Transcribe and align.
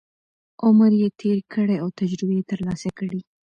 عمر 0.63 0.91
یې 1.01 1.09
تېر 1.19 1.37
کړی 1.53 1.75
او 1.83 1.87
تجربې 1.99 2.35
یې 2.39 2.43
ترلاسه 2.51 2.89
کړي. 2.99 3.19